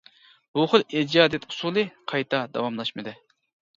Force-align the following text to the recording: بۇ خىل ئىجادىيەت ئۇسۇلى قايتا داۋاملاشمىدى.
بۇ 0.57 0.63
خىل 0.71 0.85
ئىجادىيەت 1.01 1.45
ئۇسۇلى 1.51 1.85
قايتا 2.13 2.41
داۋاملاشمىدى. 2.57 3.15